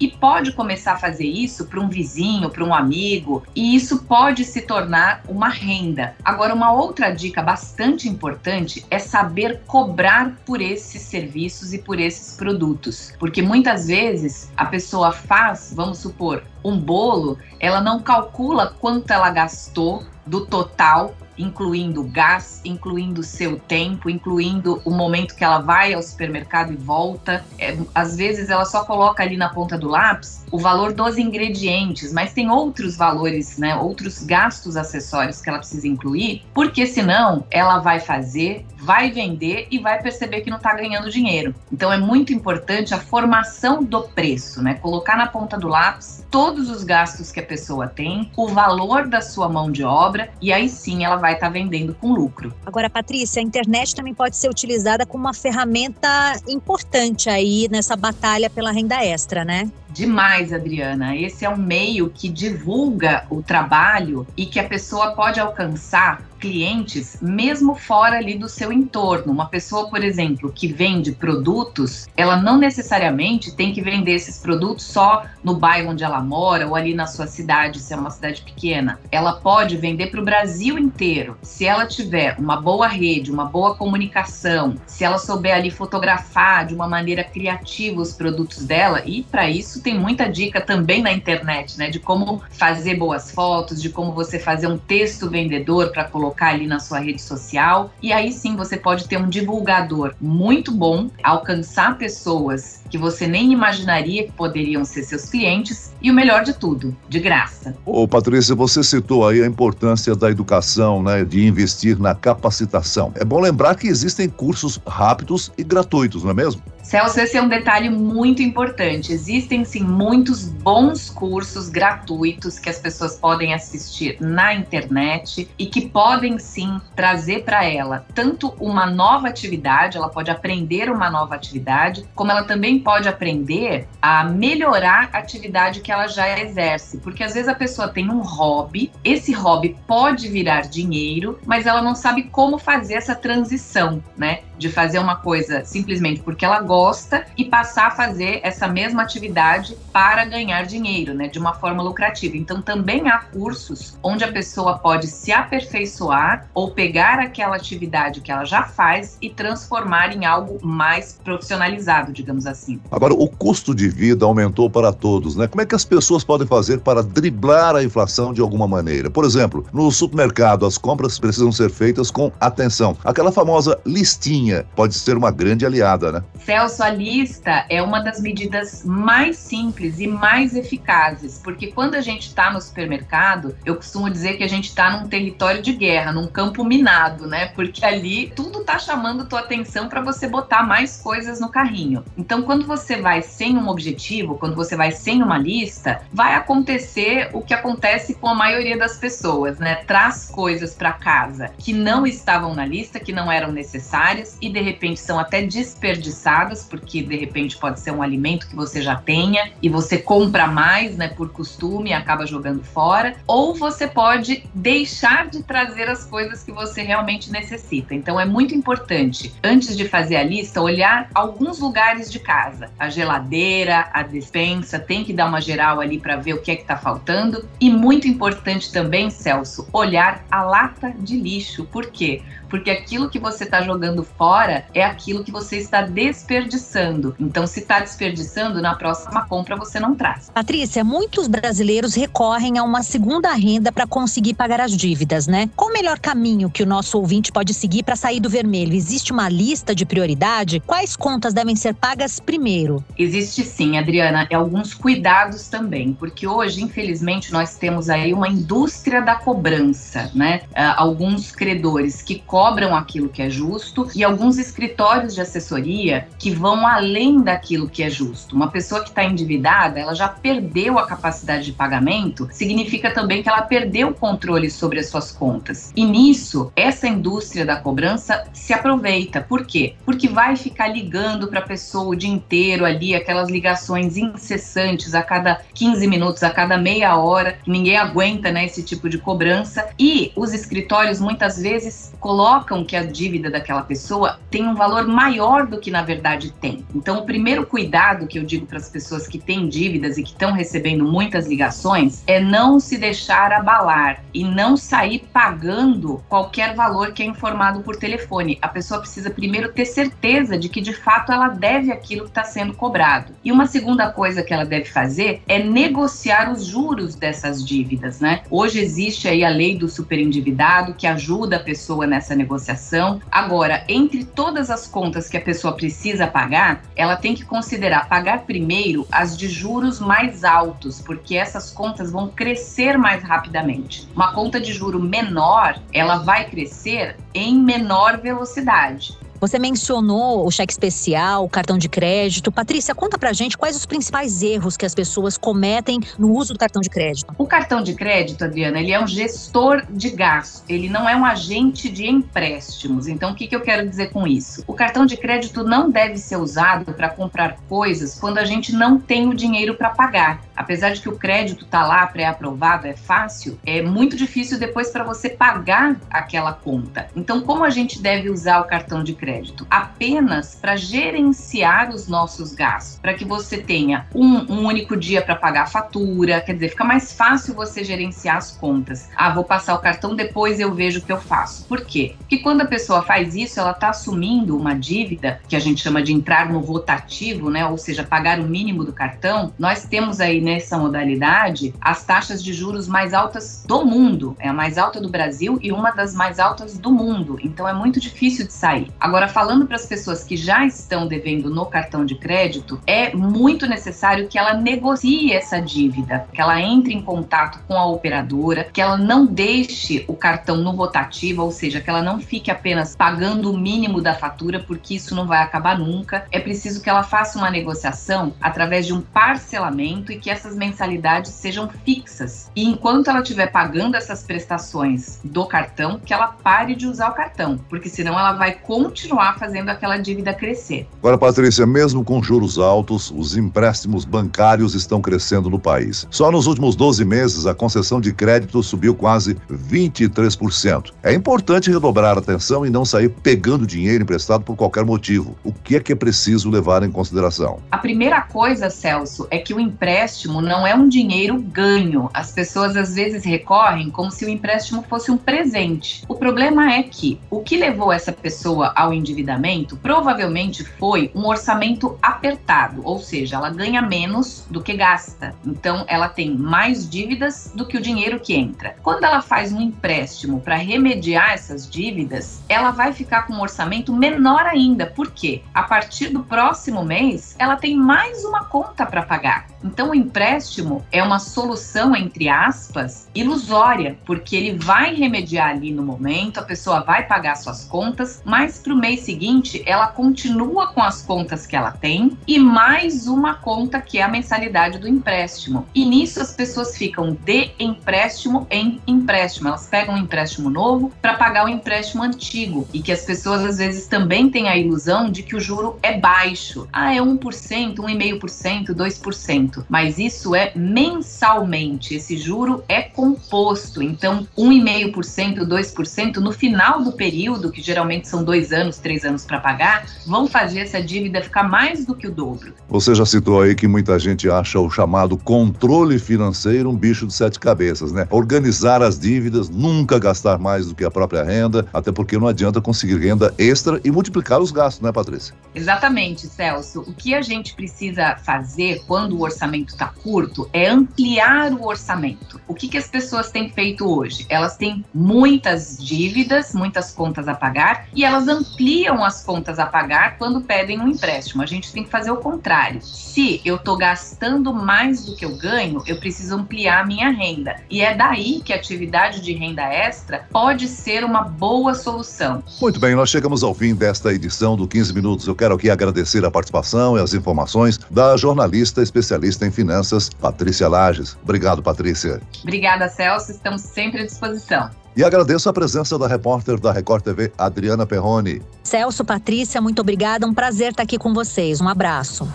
e 0.00 0.08
pode 0.08 0.52
começar 0.52 0.92
a 0.92 0.98
fazer 0.98 1.26
isso 1.26 1.66
para 1.66 1.78
um 1.78 1.88
vizinho, 1.88 2.48
para 2.48 2.64
um 2.64 2.74
amigo, 2.74 3.42
e 3.54 3.76
isso 3.76 4.04
pode 4.04 4.44
se 4.44 4.62
tornar 4.62 5.22
uma 5.28 5.48
renda. 5.48 6.14
Agora, 6.24 6.54
uma 6.54 6.72
outra 6.72 7.10
dica 7.10 7.42
bastante 7.42 8.08
importante 8.08 8.84
é 8.90 8.98
saber 8.98 9.60
cobrar 9.66 10.36
por 10.46 10.60
esses 10.60 11.02
serviços 11.02 11.74
e 11.74 11.78
por 11.78 12.00
esses 12.00 12.34
produtos, 12.36 13.12
porque 13.18 13.42
muitas 13.42 13.88
vezes 13.88 14.50
a 14.56 14.64
pessoa 14.64 15.12
faz, 15.12 15.72
vamos 15.74 15.98
supor, 15.98 16.44
um 16.64 16.78
bolo, 16.78 17.38
ela 17.58 17.80
não 17.80 18.00
calcula 18.00 18.74
quanto 18.80 19.10
ela 19.10 19.30
gastou 19.30 20.04
do 20.26 20.46
total 20.46 21.14
incluindo 21.40 22.04
gás, 22.04 22.60
incluindo 22.64 23.22
seu 23.22 23.58
tempo, 23.58 24.10
incluindo 24.10 24.80
o 24.84 24.90
momento 24.90 25.34
que 25.34 25.44
ela 25.44 25.60
vai 25.60 25.94
ao 25.94 26.02
supermercado 26.02 26.72
e 26.72 26.76
volta. 26.76 27.44
É, 27.58 27.76
às 27.94 28.16
vezes 28.16 28.50
ela 28.50 28.64
só 28.64 28.84
coloca 28.84 29.22
ali 29.22 29.36
na 29.36 29.48
ponta 29.48 29.78
do 29.78 29.88
lápis 29.88 30.44
o 30.50 30.58
valor 30.58 30.92
dos 30.92 31.16
ingredientes, 31.16 32.12
mas 32.12 32.32
tem 32.32 32.50
outros 32.50 32.96
valores, 32.96 33.56
né, 33.56 33.74
outros 33.76 34.22
gastos 34.22 34.76
acessórios 34.76 35.40
que 35.40 35.48
ela 35.48 35.58
precisa 35.58 35.86
incluir, 35.86 36.42
porque 36.52 36.86
senão 36.86 37.44
ela 37.50 37.78
vai 37.78 38.00
fazer, 38.00 38.64
vai 38.80 39.10
vender 39.10 39.66
e 39.70 39.78
vai 39.78 40.00
perceber 40.00 40.40
que 40.40 40.50
não 40.50 40.56
está 40.56 40.74
ganhando 40.74 41.10
dinheiro. 41.10 41.54
Então 41.72 41.92
é 41.92 41.98
muito 41.98 42.32
importante 42.32 42.94
a 42.94 42.98
formação 42.98 43.82
do 43.82 44.02
preço, 44.02 44.62
né? 44.62 44.74
Colocar 44.74 45.16
na 45.16 45.26
ponta 45.26 45.58
do 45.58 45.68
lápis 45.68 46.24
todos 46.30 46.70
os 46.70 46.84
gastos 46.84 47.30
que 47.30 47.40
a 47.40 47.42
pessoa 47.42 47.88
tem, 47.88 48.30
o 48.36 48.48
valor 48.48 49.06
da 49.06 49.20
sua 49.20 49.48
mão 49.48 49.70
de 49.70 49.82
obra 49.82 50.30
e 50.40 50.52
aí 50.52 50.68
sim 50.68 51.04
ela 51.04 51.16
vai 51.16 51.34
estar 51.34 51.46
tá 51.46 51.52
vendendo 51.52 51.94
com 51.94 52.12
lucro. 52.12 52.52
Agora, 52.64 52.88
Patrícia, 52.88 53.40
a 53.40 53.44
internet 53.44 53.94
também 53.94 54.14
pode 54.14 54.36
ser 54.36 54.48
utilizada 54.48 55.04
como 55.04 55.24
uma 55.24 55.34
ferramenta 55.34 56.08
importante 56.48 57.28
aí 57.28 57.68
nessa 57.70 57.96
batalha 57.96 58.48
pela 58.48 58.72
renda 58.72 59.04
extra, 59.04 59.44
né? 59.44 59.70
Demais, 59.90 60.52
Adriana. 60.52 61.16
Esse 61.16 61.44
é 61.44 61.50
um 61.50 61.56
meio 61.56 62.08
que 62.10 62.28
divulga 62.28 63.26
o 63.28 63.42
trabalho 63.42 64.26
e 64.36 64.46
que 64.46 64.60
a 64.60 64.64
pessoa 64.64 65.12
pode 65.12 65.40
alcançar 65.40 66.29
clientes 66.40 67.18
mesmo 67.20 67.74
fora 67.74 68.16
ali 68.16 68.36
do 68.36 68.48
seu 68.48 68.72
entorno. 68.72 69.32
Uma 69.32 69.46
pessoa, 69.46 69.88
por 69.88 70.02
exemplo, 70.02 70.50
que 70.50 70.72
vende 70.72 71.12
produtos, 71.12 72.08
ela 72.16 72.36
não 72.36 72.58
necessariamente 72.58 73.54
tem 73.54 73.72
que 73.72 73.82
vender 73.82 74.12
esses 74.12 74.38
produtos 74.38 74.86
só 74.86 75.24
no 75.44 75.54
bairro 75.54 75.90
onde 75.90 76.02
ela 76.02 76.20
mora 76.20 76.66
ou 76.66 76.74
ali 76.74 76.94
na 76.94 77.06
sua 77.06 77.26
cidade, 77.26 77.78
se 77.78 77.92
é 77.92 77.96
uma 77.96 78.10
cidade 78.10 78.42
pequena. 78.42 78.98
Ela 79.12 79.34
pode 79.34 79.76
vender 79.76 80.06
para 80.10 80.20
o 80.20 80.24
Brasil 80.24 80.78
inteiro. 80.78 81.36
Se 81.42 81.66
ela 81.66 81.86
tiver 81.86 82.36
uma 82.38 82.60
boa 82.60 82.88
rede, 82.88 83.30
uma 83.30 83.44
boa 83.44 83.74
comunicação, 83.74 84.76
se 84.86 85.04
ela 85.04 85.18
souber 85.18 85.54
ali 85.54 85.70
fotografar 85.70 86.66
de 86.66 86.74
uma 86.74 86.88
maneira 86.88 87.22
criativa 87.22 88.00
os 88.00 88.12
produtos 88.12 88.64
dela, 88.64 89.02
e 89.04 89.22
para 89.22 89.48
isso 89.48 89.82
tem 89.82 89.98
muita 89.98 90.28
dica 90.28 90.60
também 90.60 91.02
na 91.02 91.12
internet, 91.12 91.76
né, 91.76 91.90
de 91.90 91.98
como 91.98 92.42
fazer 92.50 92.94
boas 92.96 93.30
fotos, 93.30 93.80
de 93.80 93.90
como 93.90 94.12
você 94.12 94.38
fazer 94.38 94.66
um 94.66 94.78
texto 94.78 95.28
vendedor 95.28 95.90
para 95.90 96.04
colocar 96.04 96.29
colocar 96.30 96.48
ali 96.48 96.66
na 96.66 96.78
sua 96.78 97.00
rede 97.00 97.20
social. 97.20 97.92
E 98.02 98.12
aí 98.12 98.32
sim 98.32 98.56
você 98.56 98.76
pode 98.76 99.06
ter 99.08 99.18
um 99.18 99.28
divulgador 99.28 100.14
muito 100.20 100.72
bom, 100.72 101.10
alcançar 101.22 101.98
pessoas 101.98 102.82
que 102.88 102.96
você 102.96 103.26
nem 103.26 103.52
imaginaria 103.52 104.24
que 104.24 104.32
poderiam 104.32 104.84
ser 104.84 105.02
seus 105.02 105.26
clientes 105.26 105.92
e 106.00 106.10
o 106.10 106.14
melhor 106.14 106.42
de 106.42 106.52
tudo, 106.52 106.96
de 107.08 107.20
graça. 107.20 107.76
Ô 107.84 108.06
Patrícia, 108.06 108.54
você 108.54 108.82
citou 108.82 109.26
aí 109.26 109.42
a 109.42 109.46
importância 109.46 110.14
da 110.14 110.30
educação, 110.30 111.02
né, 111.02 111.24
de 111.24 111.46
investir 111.46 111.98
na 111.98 112.14
capacitação. 112.14 113.12
É 113.14 113.24
bom 113.24 113.40
lembrar 113.40 113.74
que 113.76 113.86
existem 113.86 114.28
cursos 114.28 114.80
rápidos 114.86 115.52
e 115.58 115.62
gratuitos, 115.62 116.24
não 116.24 116.30
é 116.30 116.34
mesmo? 116.34 116.62
Celso, 116.90 117.20
esse 117.20 117.36
é 117.36 117.40
um 117.40 117.46
detalhe 117.46 117.88
muito 117.88 118.42
importante. 118.42 119.12
Existem 119.12 119.64
sim 119.64 119.84
muitos 119.84 120.42
bons 120.42 121.08
cursos 121.08 121.68
gratuitos 121.68 122.58
que 122.58 122.68
as 122.68 122.80
pessoas 122.80 123.14
podem 123.14 123.54
assistir 123.54 124.16
na 124.20 124.52
internet 124.52 125.48
e 125.56 125.66
que 125.66 125.88
podem 125.88 126.36
sim 126.40 126.80
trazer 126.96 127.44
para 127.44 127.64
ela 127.64 128.04
tanto 128.12 128.52
uma 128.58 128.86
nova 128.86 129.28
atividade, 129.28 129.96
ela 129.96 130.08
pode 130.08 130.32
aprender 130.32 130.90
uma 130.90 131.08
nova 131.08 131.36
atividade, 131.36 132.04
como 132.12 132.32
ela 132.32 132.42
também 132.42 132.80
pode 132.80 133.08
aprender 133.08 133.86
a 134.02 134.24
melhorar 134.24 135.10
a 135.12 135.18
atividade 135.18 135.82
que 135.82 135.92
ela 135.92 136.08
já 136.08 136.40
exerce, 136.40 136.98
porque 136.98 137.22
às 137.22 137.34
vezes 137.34 137.48
a 137.48 137.54
pessoa 137.54 137.86
tem 137.86 138.10
um 138.10 138.20
hobby, 138.20 138.90
esse 139.04 139.32
hobby 139.32 139.76
pode 139.86 140.28
virar 140.28 140.62
dinheiro, 140.62 141.38
mas 141.46 141.66
ela 141.66 141.82
não 141.82 141.94
sabe 141.94 142.24
como 142.24 142.58
fazer 142.58 142.94
essa 142.94 143.14
transição, 143.14 144.02
né? 144.16 144.40
De 144.60 144.68
fazer 144.68 144.98
uma 144.98 145.16
coisa 145.16 145.64
simplesmente 145.64 146.20
porque 146.20 146.44
ela 146.44 146.60
gosta 146.60 147.24
e 147.34 147.46
passar 147.46 147.86
a 147.86 147.90
fazer 147.90 148.40
essa 148.42 148.68
mesma 148.68 149.02
atividade 149.02 149.74
para 149.90 150.26
ganhar 150.26 150.66
dinheiro, 150.66 151.14
né, 151.14 151.28
de 151.28 151.38
uma 151.38 151.54
forma 151.54 151.82
lucrativa. 151.82 152.36
Então 152.36 152.60
também 152.60 153.08
há 153.08 153.18
cursos 153.18 153.98
onde 154.02 154.22
a 154.22 154.30
pessoa 154.30 154.76
pode 154.76 155.06
se 155.06 155.32
aperfeiçoar 155.32 156.46
ou 156.52 156.72
pegar 156.72 157.18
aquela 157.18 157.56
atividade 157.56 158.20
que 158.20 158.30
ela 158.30 158.44
já 158.44 158.64
faz 158.64 159.16
e 159.22 159.30
transformar 159.30 160.14
em 160.14 160.26
algo 160.26 160.58
mais 160.62 161.18
profissionalizado, 161.24 162.12
digamos 162.12 162.46
assim. 162.46 162.78
Agora, 162.90 163.14
o 163.14 163.28
custo 163.28 163.74
de 163.74 163.88
vida 163.88 164.26
aumentou 164.26 164.68
para 164.68 164.92
todos, 164.92 165.36
né? 165.36 165.46
Como 165.46 165.62
é 165.62 165.66
que 165.66 165.74
as 165.74 165.86
pessoas 165.86 166.22
podem 166.22 166.46
fazer 166.46 166.80
para 166.80 167.02
driblar 167.02 167.76
a 167.76 167.82
inflação 167.82 168.34
de 168.34 168.42
alguma 168.42 168.68
maneira? 168.68 169.08
Por 169.08 169.24
exemplo, 169.24 169.64
no 169.72 169.90
supermercado, 169.90 170.66
as 170.66 170.76
compras 170.76 171.18
precisam 171.18 171.50
ser 171.50 171.70
feitas 171.70 172.10
com 172.10 172.30
atenção. 172.38 172.94
Aquela 173.02 173.32
famosa 173.32 173.80
listinha 173.86 174.49
pode 174.74 174.94
ser 174.94 175.16
uma 175.16 175.30
grande 175.30 175.64
aliada, 175.64 176.12
né? 176.12 176.24
Celso, 176.44 176.82
a 176.82 176.90
lista 176.90 177.64
é 177.68 177.82
uma 177.82 178.00
das 178.00 178.20
medidas 178.20 178.84
mais 178.84 179.36
simples 179.36 179.98
e 180.00 180.06
mais 180.06 180.54
eficazes, 180.54 181.38
porque 181.42 181.68
quando 181.68 181.94
a 181.94 182.00
gente 182.00 182.28
está 182.28 182.50
no 182.50 182.60
supermercado, 182.60 183.56
eu 183.64 183.76
costumo 183.76 184.10
dizer 184.10 184.36
que 184.36 184.44
a 184.44 184.48
gente 184.48 184.68
está 184.68 184.90
num 184.90 185.08
território 185.08 185.62
de 185.62 185.72
guerra, 185.72 186.12
num 186.12 186.26
campo 186.26 186.64
minado, 186.64 187.26
né? 187.26 187.46
Porque 187.48 187.84
ali 187.84 188.32
tudo 188.34 188.64
tá 188.64 188.78
chamando 188.78 189.26
tua 189.26 189.40
atenção 189.40 189.88
para 189.88 190.00
você 190.00 190.26
botar 190.26 190.62
mais 190.62 190.96
coisas 190.96 191.40
no 191.40 191.48
carrinho. 191.48 192.04
Então, 192.16 192.42
quando 192.42 192.66
você 192.66 192.96
vai 192.96 193.22
sem 193.22 193.56
um 193.56 193.68
objetivo, 193.68 194.36
quando 194.36 194.54
você 194.54 194.76
vai 194.76 194.90
sem 194.90 195.22
uma 195.22 195.38
lista, 195.38 196.02
vai 196.12 196.34
acontecer 196.34 197.30
o 197.32 197.42
que 197.42 197.54
acontece 197.54 198.14
com 198.14 198.28
a 198.28 198.34
maioria 198.34 198.78
das 198.78 198.96
pessoas, 198.96 199.58
né? 199.58 199.76
Traz 199.86 200.26
coisas 200.26 200.74
para 200.74 200.92
casa 200.92 201.50
que 201.58 201.72
não 201.72 202.06
estavam 202.06 202.54
na 202.54 202.64
lista, 202.64 203.00
que 203.00 203.12
não 203.12 203.30
eram 203.30 203.52
necessárias 203.52 204.36
e 204.40 204.48
de 204.48 204.60
repente 204.60 205.00
são 205.00 205.18
até 205.18 205.42
desperdiçadas 205.42 206.64
porque 206.64 207.02
de 207.02 207.16
repente 207.16 207.56
pode 207.56 207.80
ser 207.80 207.90
um 207.90 208.02
alimento 208.02 208.48
que 208.48 208.56
você 208.56 208.80
já 208.80 208.96
tenha 208.96 209.52
e 209.62 209.68
você 209.68 209.98
compra 209.98 210.46
mais, 210.46 210.96
né, 210.96 211.08
por 211.08 211.30
costume 211.30 211.90
e 211.90 211.92
acaba 211.92 212.26
jogando 212.26 212.62
fora, 212.62 213.16
ou 213.26 213.54
você 213.54 213.86
pode 213.86 214.44
deixar 214.54 215.28
de 215.28 215.42
trazer 215.42 215.88
as 215.88 216.04
coisas 216.04 216.42
que 216.42 216.52
você 216.52 216.82
realmente 216.82 217.30
necessita. 217.30 217.94
Então 217.94 218.18
é 218.18 218.24
muito 218.24 218.54
importante, 218.54 219.32
antes 219.42 219.76
de 219.76 219.88
fazer 219.88 220.16
a 220.16 220.22
lista, 220.22 220.60
olhar 220.60 221.08
alguns 221.14 221.58
lugares 221.58 222.10
de 222.10 222.18
casa, 222.18 222.70
a 222.78 222.88
geladeira, 222.88 223.88
a 223.92 224.02
despensa, 224.02 224.78
tem 224.78 225.04
que 225.04 225.12
dar 225.12 225.26
uma 225.26 225.40
geral 225.40 225.80
ali 225.80 225.98
para 225.98 226.16
ver 226.16 226.34
o 226.34 226.42
que 226.42 226.50
é 226.50 226.56
que 226.56 226.64
tá 226.64 226.76
faltando 226.76 227.48
e 227.60 227.70
muito 227.70 228.08
importante 228.08 228.72
também, 228.72 229.10
Celso, 229.10 229.68
olhar 229.72 230.24
a 230.30 230.42
lata 230.42 230.92
de 230.98 231.18
lixo. 231.18 231.64
Por 231.64 231.86
quê? 231.86 232.22
Porque 232.48 232.70
aquilo 232.70 233.08
que 233.08 233.18
você 233.18 233.44
está 233.44 233.62
jogando 233.62 234.02
fora 234.02 234.29
hora 234.30 234.64
é 234.72 234.84
aquilo 234.84 235.24
que 235.24 235.32
você 235.32 235.58
está 235.58 235.82
desperdiçando. 235.82 237.14
Então, 237.18 237.46
se 237.46 237.60
está 237.60 237.80
desperdiçando, 237.80 238.62
na 238.62 238.74
próxima 238.74 239.26
compra 239.26 239.56
você 239.56 239.80
não 239.80 239.94
traz. 239.94 240.30
Patrícia, 240.30 240.84
muitos 240.84 241.26
brasileiros 241.26 241.94
recorrem 241.94 242.58
a 242.58 242.62
uma 242.62 242.82
segunda 242.82 243.32
renda 243.32 243.72
para 243.72 243.86
conseguir 243.86 244.34
pagar 244.34 244.60
as 244.60 244.76
dívidas, 244.76 245.26
né? 245.26 245.50
Qual 245.56 245.70
o 245.70 245.72
melhor 245.72 245.98
caminho 245.98 246.48
que 246.48 246.62
o 246.62 246.66
nosso 246.66 246.98
ouvinte 246.98 247.32
pode 247.32 247.52
seguir 247.52 247.82
para 247.82 247.96
sair 247.96 248.20
do 248.20 248.30
vermelho? 248.30 248.74
Existe 248.74 249.12
uma 249.12 249.28
lista 249.28 249.74
de 249.74 249.84
prioridade? 249.84 250.60
Quais 250.60 250.96
contas 250.96 251.34
devem 251.34 251.56
ser 251.56 251.74
pagas 251.74 252.20
primeiro? 252.20 252.84
Existe 252.96 253.44
sim, 253.44 253.78
Adriana, 253.78 254.26
e 254.30 254.34
alguns 254.34 254.74
cuidados 254.74 255.48
também, 255.48 255.92
porque 255.92 256.26
hoje, 256.26 256.62
infelizmente, 256.62 257.32
nós 257.32 257.56
temos 257.56 257.88
aí 257.90 258.12
uma 258.12 258.28
indústria 258.28 259.02
da 259.02 259.16
cobrança, 259.16 260.10
né? 260.14 260.42
Uh, 260.50 260.74
alguns 260.76 261.32
credores 261.32 262.02
que 262.02 262.20
cobram 262.20 262.74
aquilo 262.74 263.08
que 263.08 263.22
é 263.22 263.30
justo 263.30 263.88
e 263.94 264.04
alguns 264.04 264.19
escritórios 264.38 265.14
de 265.14 265.20
assessoria 265.20 266.08
que 266.18 266.30
vão 266.30 266.66
além 266.66 267.22
daquilo 267.22 267.68
que 267.68 267.82
é 267.82 267.90
justo. 267.90 268.34
Uma 268.34 268.50
pessoa 268.50 268.82
que 268.82 268.88
está 268.88 269.04
endividada, 269.04 269.78
ela 269.78 269.94
já 269.94 270.08
perdeu 270.08 270.78
a 270.78 270.86
capacidade 270.86 271.44
de 271.44 271.52
pagamento, 271.52 272.28
significa 272.30 272.92
também 272.92 273.22
que 273.22 273.28
ela 273.28 273.42
perdeu 273.42 273.88
o 273.88 273.94
controle 273.94 274.50
sobre 274.50 274.78
as 274.78 274.88
suas 274.88 275.10
contas. 275.10 275.72
E 275.74 275.84
nisso, 275.84 276.52
essa 276.54 276.86
indústria 276.86 277.44
da 277.44 277.56
cobrança 277.56 278.24
se 278.32 278.52
aproveita. 278.52 279.20
Por 279.20 279.44
quê? 279.44 279.74
Porque 279.84 280.08
vai 280.08 280.36
ficar 280.36 280.68
ligando 280.68 281.28
para 281.28 281.40
a 281.40 281.46
pessoa 281.46 281.88
o 281.88 281.96
dia 281.96 282.10
inteiro 282.10 282.64
ali, 282.64 282.94
aquelas 282.94 283.28
ligações 283.28 283.96
incessantes 283.96 284.94
a 284.94 285.02
cada 285.02 285.40
15 285.54 285.86
minutos, 285.86 286.22
a 286.22 286.30
cada 286.30 286.58
meia 286.58 286.96
hora, 286.96 287.38
ninguém 287.46 287.76
aguenta 287.76 288.30
né, 288.30 288.44
esse 288.44 288.62
tipo 288.62 288.88
de 288.88 288.98
cobrança. 288.98 289.68
E 289.78 290.12
os 290.16 290.32
escritórios 290.32 291.00
muitas 291.00 291.40
vezes 291.40 291.92
colocam 292.00 292.64
que 292.64 292.76
a 292.76 292.82
dívida 292.82 293.30
daquela 293.30 293.62
pessoa 293.62 294.09
tem 294.30 294.46
um 294.46 294.54
valor 294.54 294.86
maior 294.86 295.46
do 295.46 295.60
que 295.60 295.70
na 295.70 295.82
verdade 295.82 296.32
tem. 296.40 296.64
Então, 296.74 296.98
o 296.98 297.06
primeiro 297.06 297.46
cuidado 297.46 298.06
que 298.06 298.18
eu 298.18 298.24
digo 298.24 298.46
para 298.46 298.58
as 298.58 298.68
pessoas 298.68 299.06
que 299.06 299.18
têm 299.18 299.48
dívidas 299.48 299.98
e 299.98 300.02
que 300.02 300.10
estão 300.10 300.32
recebendo 300.32 300.84
muitas 300.84 301.26
ligações 301.26 302.02
é 302.06 302.20
não 302.20 302.58
se 302.58 302.78
deixar 302.78 303.32
abalar 303.32 304.02
e 304.12 304.24
não 304.24 304.56
sair 304.56 305.00
pagando 305.12 306.02
qualquer 306.08 306.54
valor 306.54 306.92
que 306.92 307.02
é 307.02 307.06
informado 307.06 307.60
por 307.60 307.76
telefone. 307.76 308.38
A 308.40 308.48
pessoa 308.48 308.80
precisa 308.80 309.10
primeiro 309.10 309.52
ter 309.52 309.64
certeza 309.64 310.38
de 310.38 310.48
que 310.48 310.60
de 310.60 310.72
fato 310.72 311.12
ela 311.12 311.28
deve 311.28 311.72
aquilo 311.72 312.04
que 312.04 312.10
está 312.10 312.24
sendo 312.24 312.54
cobrado. 312.54 313.12
E 313.24 313.32
uma 313.32 313.46
segunda 313.46 313.90
coisa 313.90 314.22
que 314.22 314.32
ela 314.32 314.44
deve 314.44 314.66
fazer 314.66 315.22
é 315.28 315.38
negociar 315.38 316.32
os 316.32 316.44
juros 316.44 316.94
dessas 316.94 317.44
dívidas, 317.44 318.00
né? 318.00 318.22
Hoje 318.30 318.60
existe 318.60 319.08
aí 319.08 319.24
a 319.24 319.28
lei 319.28 319.56
do 319.56 319.68
superendividado 319.68 320.74
que 320.74 320.86
ajuda 320.86 321.36
a 321.36 321.40
pessoa 321.40 321.86
nessa 321.86 322.14
negociação. 322.14 323.00
Agora, 323.10 323.64
entre 323.68 323.99
todas 324.04 324.50
as 324.50 324.66
contas 324.66 325.08
que 325.08 325.16
a 325.16 325.20
pessoa 325.20 325.54
precisa 325.54 326.06
pagar, 326.06 326.62
ela 326.76 326.96
tem 326.96 327.14
que 327.14 327.24
considerar 327.24 327.88
pagar 327.88 328.20
primeiro 328.20 328.86
as 328.90 329.16
de 329.16 329.28
juros 329.28 329.80
mais 329.80 330.24
altos, 330.24 330.80
porque 330.80 331.16
essas 331.16 331.50
contas 331.50 331.90
vão 331.90 332.08
crescer 332.08 332.78
mais 332.78 333.02
rapidamente. 333.02 333.88
Uma 333.94 334.12
conta 334.12 334.40
de 334.40 334.52
juro 334.52 334.80
menor, 334.80 335.60
ela 335.72 335.98
vai 335.98 336.28
crescer 336.28 336.96
em 337.14 337.38
menor 337.38 337.98
velocidade. 337.98 338.98
Você 339.20 339.38
mencionou 339.38 340.26
o 340.26 340.30
cheque 340.30 340.50
especial, 340.50 341.26
o 341.26 341.28
cartão 341.28 341.58
de 341.58 341.68
crédito. 341.68 342.32
Patrícia, 342.32 342.74
conta 342.74 342.96
pra 342.96 343.12
gente 343.12 343.36
quais 343.36 343.54
os 343.54 343.66
principais 343.66 344.22
erros 344.22 344.56
que 344.56 344.64
as 344.64 344.74
pessoas 344.74 345.18
cometem 345.18 345.78
no 345.98 346.16
uso 346.16 346.32
do 346.32 346.38
cartão 346.38 346.62
de 346.62 346.70
crédito. 346.70 347.14
O 347.18 347.26
cartão 347.26 347.62
de 347.62 347.74
crédito, 347.74 348.24
Adriana, 348.24 348.58
ele 348.58 348.72
é 348.72 348.82
um 348.82 348.86
gestor 348.86 349.62
de 349.68 349.90
gasto, 349.90 350.48
ele 350.48 350.70
não 350.70 350.88
é 350.88 350.96
um 350.96 351.04
agente 351.04 351.68
de 351.68 351.86
empréstimos. 351.86 352.88
Então, 352.88 353.12
o 353.12 353.14
que, 353.14 353.26
que 353.26 353.36
eu 353.36 353.42
quero 353.42 353.68
dizer 353.68 353.90
com 353.90 354.06
isso? 354.06 354.42
O 354.46 354.54
cartão 354.54 354.86
de 354.86 354.96
crédito 354.96 355.44
não 355.44 355.70
deve 355.70 355.98
ser 355.98 356.16
usado 356.16 356.72
para 356.72 356.88
comprar 356.88 357.36
coisas 357.46 358.00
quando 358.00 358.16
a 358.16 358.24
gente 358.24 358.54
não 358.54 358.80
tem 358.80 359.06
o 359.06 359.14
dinheiro 359.14 359.54
para 359.54 359.68
pagar. 359.68 360.22
Apesar 360.34 360.70
de 360.70 360.80
que 360.80 360.88
o 360.88 360.96
crédito 360.96 361.44
tá 361.44 361.66
lá 361.66 361.86
pré-aprovado, 361.86 362.66
é 362.66 362.74
fácil, 362.74 363.38
é 363.44 363.60
muito 363.60 363.96
difícil 363.96 364.38
depois 364.38 364.70
para 364.70 364.82
você 364.82 365.10
pagar 365.10 365.78
aquela 365.90 366.32
conta. 366.32 366.88
Então, 366.96 367.20
como 367.20 367.44
a 367.44 367.50
gente 367.50 367.82
deve 367.82 368.08
usar 368.08 368.40
o 368.40 368.44
cartão 368.44 368.82
de 368.82 368.94
crédito? 368.94 369.09
Crédito 369.10 369.46
apenas 369.50 370.36
para 370.40 370.54
gerenciar 370.54 371.70
os 371.70 371.88
nossos 371.88 372.32
gastos, 372.32 372.78
para 372.78 372.94
que 372.94 373.04
você 373.04 373.38
tenha 373.38 373.86
um, 373.92 374.32
um 374.32 374.46
único 374.46 374.76
dia 374.76 375.02
para 375.02 375.16
pagar 375.16 375.42
a 375.42 375.46
fatura, 375.46 376.20
quer 376.20 376.34
dizer, 376.34 376.50
fica 376.50 376.64
mais 376.64 376.92
fácil 376.92 377.34
você 377.34 377.64
gerenciar 377.64 378.16
as 378.16 378.30
contas. 378.30 378.88
Ah, 378.96 379.10
vou 379.10 379.24
passar 379.24 379.54
o 379.54 379.58
cartão, 379.58 379.96
depois 379.96 380.38
eu 380.38 380.54
vejo 380.54 380.78
o 380.78 380.82
que 380.82 380.92
eu 380.92 381.00
faço. 381.00 381.44
Por 381.46 381.62
quê? 381.62 381.96
Porque 381.98 382.18
quando 382.18 382.42
a 382.42 382.46
pessoa 382.46 382.82
faz 382.82 383.16
isso, 383.16 383.40
ela 383.40 383.50
está 383.50 383.70
assumindo 383.70 384.36
uma 384.36 384.54
dívida, 384.54 385.20
que 385.28 385.34
a 385.34 385.40
gente 385.40 385.60
chama 385.60 385.82
de 385.82 385.92
entrar 385.92 386.30
no 386.30 386.38
rotativo, 386.38 387.30
né? 387.30 387.44
Ou 387.46 387.58
seja, 387.58 387.82
pagar 387.82 388.20
o 388.20 388.24
mínimo 388.24 388.64
do 388.64 388.72
cartão. 388.72 389.32
Nós 389.38 389.64
temos 389.64 390.00
aí 390.00 390.20
nessa 390.20 390.56
modalidade 390.56 391.52
as 391.60 391.84
taxas 391.84 392.22
de 392.22 392.32
juros 392.32 392.68
mais 392.68 392.94
altas 392.94 393.44
do 393.46 393.64
mundo. 393.64 394.16
É 394.18 394.28
a 394.28 394.32
mais 394.32 394.56
alta 394.56 394.80
do 394.80 394.88
Brasil 394.88 395.38
e 395.42 395.50
uma 395.50 395.70
das 395.72 395.94
mais 395.94 396.18
altas 396.18 396.58
do 396.58 396.70
mundo. 396.70 397.18
Então 397.22 397.48
é 397.48 397.52
muito 397.52 397.80
difícil 397.80 398.26
de 398.26 398.32
sair. 398.32 398.70
Agora, 398.78 398.99
Agora, 399.00 399.14
falando 399.14 399.46
para 399.46 399.56
as 399.56 399.64
pessoas 399.64 400.04
que 400.04 400.14
já 400.14 400.44
estão 400.44 400.86
devendo 400.86 401.30
no 401.30 401.46
cartão 401.46 401.86
de 401.86 401.94
crédito, 401.94 402.60
é 402.66 402.94
muito 402.94 403.46
necessário 403.46 404.06
que 404.06 404.18
ela 404.18 404.34
negocie 404.34 405.14
essa 405.14 405.40
dívida, 405.40 406.06
que 406.12 406.20
ela 406.20 406.38
entre 406.38 406.74
em 406.74 406.82
contato 406.82 407.40
com 407.48 407.54
a 407.54 407.64
operadora, 407.64 408.44
que 408.52 408.60
ela 408.60 408.76
não 408.76 409.06
deixe 409.06 409.86
o 409.88 409.94
cartão 409.94 410.36
no 410.36 410.50
rotativo, 410.50 411.22
ou 411.22 411.30
seja, 411.30 411.62
que 411.62 411.70
ela 411.70 411.80
não 411.80 411.98
fique 411.98 412.30
apenas 412.30 412.76
pagando 412.76 413.32
o 413.32 413.38
mínimo 413.38 413.80
da 413.80 413.94
fatura, 413.94 414.38
porque 414.38 414.74
isso 414.74 414.94
não 414.94 415.06
vai 415.06 415.22
acabar 415.22 415.58
nunca. 415.58 416.04
É 416.12 416.20
preciso 416.20 416.60
que 416.60 416.68
ela 416.68 416.82
faça 416.82 417.16
uma 417.16 417.30
negociação 417.30 418.12
através 418.20 418.66
de 418.66 418.74
um 418.74 418.82
parcelamento 418.82 419.92
e 419.92 419.98
que 419.98 420.10
essas 420.10 420.36
mensalidades 420.36 421.12
sejam 421.12 421.48
fixas. 421.64 422.30
E 422.36 422.44
enquanto 422.44 422.90
ela 422.90 423.00
estiver 423.00 423.28
pagando 423.28 423.76
essas 423.76 424.02
prestações 424.02 425.00
do 425.02 425.24
cartão, 425.24 425.80
que 425.82 425.94
ela 425.94 426.08
pare 426.08 426.54
de 426.54 426.66
usar 426.66 426.90
o 426.90 426.94
cartão, 426.94 427.38
porque 427.48 427.70
senão 427.70 427.98
ela 427.98 428.12
vai 428.12 428.32
continuar 428.32 428.89
continuar 428.90 429.16
fazendo 429.18 429.48
aquela 429.48 429.76
dívida 429.76 430.12
crescer. 430.12 430.66
Agora, 430.78 430.98
Patrícia, 430.98 431.46
mesmo 431.46 431.84
com 431.84 432.02
juros 432.02 432.38
altos, 432.38 432.92
os 432.96 433.16
empréstimos 433.16 433.84
bancários 433.84 434.54
estão 434.54 434.80
crescendo 434.80 435.30
no 435.30 435.38
país. 435.38 435.86
Só 435.90 436.10
nos 436.10 436.26
últimos 436.26 436.56
12 436.56 436.84
meses, 436.84 437.24
a 437.26 437.34
concessão 437.34 437.80
de 437.80 437.92
crédito 437.92 438.42
subiu 438.42 438.74
quase 438.74 439.16
23%. 439.30 440.72
É 440.82 440.92
importante 440.92 441.50
redobrar 441.50 441.96
a 441.96 442.00
atenção 442.00 442.44
e 442.44 442.50
não 442.50 442.64
sair 442.64 442.88
pegando 442.88 443.46
dinheiro 443.46 443.84
emprestado 443.84 444.24
por 444.24 444.36
qualquer 444.36 444.64
motivo. 444.64 445.16
O 445.22 445.32
que 445.32 445.56
é 445.56 445.60
que 445.60 445.72
é 445.72 445.76
preciso 445.76 446.28
levar 446.28 446.64
em 446.64 446.70
consideração? 446.70 447.38
A 447.50 447.58
primeira 447.58 448.00
coisa, 448.00 448.50
Celso, 448.50 449.06
é 449.10 449.18
que 449.18 449.32
o 449.32 449.38
empréstimo 449.38 450.20
não 450.20 450.44
é 450.44 450.54
um 450.54 450.68
dinheiro 450.68 451.20
ganho. 451.20 451.88
As 451.94 452.10
pessoas 452.10 452.56
às 452.56 452.74
vezes 452.74 453.04
recorrem 453.04 453.70
como 453.70 453.90
se 453.90 454.04
o 454.04 454.08
empréstimo 454.08 454.64
fosse 454.68 454.90
um 454.90 454.96
presente. 454.96 455.84
O 455.86 455.94
problema 455.94 456.52
é 456.52 456.64
que 456.64 456.98
o 457.08 457.20
que 457.20 457.36
levou 457.36 457.72
essa 457.72 457.92
pessoa 457.92 458.52
ao 458.56 458.72
endividamento 458.80 459.56
provavelmente 459.56 460.44
foi 460.44 460.90
um 460.94 461.06
orçamento 461.06 461.78
apertado, 461.80 462.62
ou 462.64 462.78
seja, 462.78 463.16
ela 463.16 463.30
ganha 463.30 463.62
menos 463.62 464.26
do 464.30 464.42
que 464.42 464.54
gasta. 464.54 465.14
Então, 465.24 465.64
ela 465.68 465.88
tem 465.88 466.14
mais 466.14 466.68
dívidas 466.68 467.32
do 467.34 467.46
que 467.46 467.56
o 467.56 467.60
dinheiro 467.60 468.00
que 468.00 468.14
entra. 468.14 468.56
Quando 468.62 468.84
ela 468.84 469.00
faz 469.02 469.32
um 469.32 469.40
empréstimo 469.40 470.20
para 470.20 470.36
remediar 470.36 471.12
essas 471.12 471.48
dívidas, 471.48 472.22
ela 472.28 472.50
vai 472.50 472.72
ficar 472.72 473.06
com 473.06 473.14
um 473.14 473.20
orçamento 473.20 473.72
menor 473.72 474.26
ainda. 474.26 474.66
Por 474.66 474.90
quê? 474.90 475.22
A 475.34 475.42
partir 475.42 475.88
do 475.88 476.00
próximo 476.00 476.64
mês, 476.64 477.14
ela 477.18 477.36
tem 477.36 477.56
mais 477.56 478.04
uma 478.04 478.24
conta 478.24 478.66
para 478.66 478.82
pagar. 478.82 479.28
Então, 479.42 479.70
o 479.70 479.74
empréstimo 479.74 480.64
é 480.70 480.82
uma 480.82 480.98
solução, 480.98 481.74
entre 481.74 482.08
aspas, 482.08 482.88
ilusória, 482.94 483.78
porque 483.84 484.14
ele 484.14 484.38
vai 484.38 484.74
remediar 484.74 485.30
ali 485.30 485.52
no 485.52 485.62
momento, 485.62 486.18
a 486.18 486.22
pessoa 486.22 486.60
vai 486.60 486.86
pagar 486.86 487.16
suas 487.16 487.44
contas, 487.44 488.02
mas 488.04 488.38
para 488.38 488.52
o 488.52 488.56
mês 488.56 488.69
seguinte 488.76 489.42
ela 489.46 489.68
continua 489.68 490.48
com 490.48 490.62
as 490.62 490.82
contas 490.82 491.26
que 491.26 491.36
ela 491.36 491.52
tem 491.52 491.96
e 492.06 492.18
mais 492.18 492.86
uma 492.86 493.14
conta 493.14 493.60
que 493.60 493.78
é 493.78 493.82
a 493.82 493.88
mensalidade 493.88 494.58
do 494.58 494.68
empréstimo. 494.68 495.46
E 495.54 495.64
nisso 495.64 496.00
as 496.00 496.14
pessoas 496.14 496.56
ficam 496.56 496.96
de 497.04 497.30
empréstimo 497.38 498.26
em 498.30 498.60
empréstimo. 498.66 499.28
Elas 499.28 499.46
pegam 499.46 499.74
um 499.74 499.78
empréstimo 499.78 500.30
novo 500.30 500.72
para 500.80 500.94
pagar 500.94 501.24
o 501.24 501.28
empréstimo 501.28 501.82
antigo 501.82 502.48
e 502.52 502.60
que 502.60 502.72
as 502.72 502.82
pessoas 502.82 503.24
às 503.24 503.38
vezes 503.38 503.66
também 503.66 504.10
têm 504.10 504.28
a 504.28 504.36
ilusão 504.36 504.90
de 504.90 505.02
que 505.02 505.16
o 505.16 505.20
juro 505.20 505.58
é 505.62 505.78
baixo. 505.78 506.48
Ah, 506.52 506.74
é 506.74 506.78
1%, 506.78 507.56
1,5%, 507.56 508.54
2%. 508.54 509.44
Mas 509.48 509.78
isso 509.78 510.14
é 510.14 510.32
mensalmente. 510.34 511.74
Esse 511.74 511.96
juro 511.96 512.44
é 512.48 512.62
composto. 512.62 513.62
Então, 513.62 514.06
1,5%, 514.16 515.26
2% 515.26 515.96
no 515.96 516.12
final 516.12 516.62
do 516.62 516.72
período, 516.72 517.30
que 517.30 517.42
geralmente 517.42 517.88
são 517.88 518.02
dois 518.02 518.32
anos 518.32 518.49
anos, 518.50 518.58
três 518.58 518.84
anos 518.84 519.04
para 519.04 519.20
pagar, 519.20 519.64
vão 519.86 520.06
fazer 520.06 520.40
essa 520.40 520.60
dívida 520.60 521.02
ficar 521.02 521.22
mais 521.22 521.64
do 521.64 521.74
que 521.74 521.86
o 521.86 521.90
dobro. 521.90 522.34
Você 522.48 522.74
já 522.74 522.84
citou 522.84 523.22
aí 523.22 523.34
que 523.34 523.46
muita 523.46 523.78
gente 523.78 524.10
acha 524.10 524.38
o 524.38 524.50
chamado 524.50 524.96
controle 524.96 525.78
financeiro 525.78 526.50
um 526.50 526.56
bicho 526.56 526.86
de 526.86 526.92
sete 526.92 527.18
cabeças, 527.18 527.72
né? 527.72 527.86
Organizar 527.90 528.62
as 528.62 528.78
dívidas, 528.78 529.28
nunca 529.28 529.78
gastar 529.78 530.18
mais 530.18 530.48
do 530.48 530.54
que 530.54 530.64
a 530.64 530.70
própria 530.70 531.04
renda, 531.04 531.46
até 531.52 531.70
porque 531.70 531.96
não 531.96 532.08
adianta 532.08 532.40
conseguir 532.40 532.78
renda 532.78 533.14
extra 533.16 533.60
e 533.64 533.70
multiplicar 533.70 534.20
os 534.20 534.32
gastos, 534.32 534.62
né, 534.62 534.72
Patrícia? 534.72 535.14
Exatamente, 535.34 536.06
Celso. 536.06 536.62
O 536.66 536.72
que 536.72 536.94
a 536.94 537.02
gente 537.02 537.34
precisa 537.34 537.96
fazer 537.96 538.62
quando 538.66 538.96
o 538.96 539.02
orçamento 539.02 539.50
está 539.50 539.68
curto 539.68 540.28
é 540.32 540.48
ampliar 540.48 541.32
o 541.32 541.46
orçamento. 541.46 542.20
O 542.26 542.34
que, 542.34 542.48
que 542.48 542.58
as 542.58 542.66
pessoas 542.66 543.10
têm 543.10 543.30
feito 543.30 543.66
hoje? 543.66 544.06
Elas 544.08 544.36
têm 544.36 544.64
muitas 544.74 545.58
dívidas, 545.58 546.34
muitas 546.34 546.72
contas 546.72 547.06
a 547.06 547.14
pagar 547.14 547.68
e 547.74 547.84
elas 547.84 548.08
ampliam 548.40 548.82
as 548.82 549.02
contas 549.02 549.38
a 549.38 549.44
pagar 549.44 549.98
quando 549.98 550.22
pedem 550.22 550.58
um 550.58 550.66
empréstimo. 550.66 551.22
A 551.22 551.26
gente 551.26 551.52
tem 551.52 551.62
que 551.62 551.68
fazer 551.68 551.90
o 551.90 551.98
contrário. 551.98 552.60
Se 552.62 553.20
eu 553.22 553.36
estou 553.36 553.56
gastando 553.56 554.32
mais 554.32 554.86
do 554.86 554.96
que 554.96 555.04
eu 555.04 555.14
ganho, 555.16 555.62
eu 555.66 555.78
preciso 555.78 556.14
ampliar 556.14 556.62
a 556.62 556.66
minha 556.66 556.90
renda. 556.90 557.36
E 557.50 557.60
é 557.60 557.74
daí 557.74 558.22
que 558.24 558.32
a 558.32 558.36
atividade 558.36 559.00
de 559.02 559.12
renda 559.12 559.42
extra 559.42 560.06
pode 560.10 560.48
ser 560.48 560.84
uma 560.84 561.02
boa 561.02 561.54
solução. 561.54 562.24
Muito 562.40 562.58
bem, 562.58 562.74
nós 562.74 562.88
chegamos 562.88 563.22
ao 563.22 563.34
fim 563.34 563.54
desta 563.54 563.92
edição 563.92 564.36
do 564.36 564.48
15 564.48 564.72
Minutos. 564.72 565.06
Eu 565.06 565.14
quero 565.14 565.34
aqui 565.34 565.50
agradecer 565.50 566.02
a 566.04 566.10
participação 566.10 566.78
e 566.78 566.80
as 566.80 566.94
informações 566.94 567.58
da 567.70 567.96
jornalista 567.96 568.62
especialista 568.62 569.26
em 569.26 569.30
finanças, 569.30 569.90
Patrícia 569.90 570.48
Lages. 570.48 570.96
Obrigado, 571.02 571.42
Patrícia. 571.42 572.00
Obrigada, 572.22 572.68
Celso. 572.68 573.10
Estamos 573.10 573.42
sempre 573.42 573.82
à 573.82 573.84
disposição. 573.84 574.50
E 574.80 574.82
agradeço 574.82 575.28
a 575.28 575.32
presença 575.34 575.78
da 575.78 575.86
repórter 575.86 576.40
da 576.40 576.50
Record 576.50 576.82
TV, 576.82 577.12
Adriana 577.18 577.66
Perrone. 577.66 578.22
Celso, 578.42 578.82
Patrícia, 578.82 579.38
muito 579.38 579.60
obrigada. 579.60 580.06
Um 580.06 580.14
prazer 580.14 580.52
estar 580.52 580.62
aqui 580.62 580.78
com 580.78 580.94
vocês. 580.94 581.38
Um 581.38 581.48
abraço. 581.48 582.08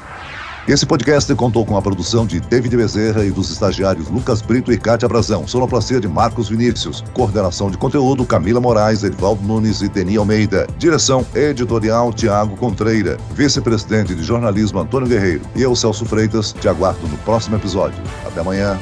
Esse 0.68 0.84
podcast 0.84 1.32
contou 1.36 1.64
com 1.64 1.78
a 1.78 1.82
produção 1.84 2.26
de 2.26 2.40
David 2.40 2.76
Bezerra 2.76 3.24
e 3.24 3.30
dos 3.30 3.52
estagiários 3.52 4.10
Lucas 4.10 4.42
Brito 4.42 4.74
e 4.74 4.80
Cátia 4.80 5.08
Brazão, 5.08 5.48
sonoplastia 5.48 6.00
de 6.00 6.08
Marcos 6.08 6.50
Vinícius, 6.50 7.04
coordenação 7.14 7.70
de 7.70 7.78
conteúdo 7.78 8.26
Camila 8.26 8.60
Moraes, 8.60 9.04
Edvaldo 9.04 9.44
Nunes 9.44 9.84
e 9.84 9.88
Deni 9.88 10.18
Almeida, 10.18 10.66
direção 10.80 11.24
editorial 11.36 12.12
Tiago 12.12 12.58
Contreira, 12.58 13.16
vice-presidente 13.36 14.16
de 14.16 14.24
jornalismo 14.24 14.80
Antônio 14.80 15.08
Guerreiro 15.08 15.44
e 15.56 15.62
eu, 15.62 15.76
Celso 15.76 16.04
Freitas, 16.04 16.52
te 16.54 16.68
aguardo 16.68 17.08
no 17.08 17.18
próximo 17.20 17.58
episódio. 17.58 18.02
Até 18.26 18.42
amanhã. 18.42 18.76